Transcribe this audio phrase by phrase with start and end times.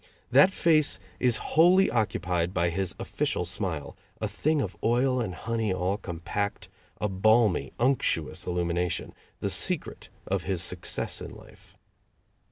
[0.31, 5.71] That face is wholly occupied by his official smile, a thing of oil and honey
[5.71, 11.77] all compact, a balmy, unctuous illumination the secret of his success in life.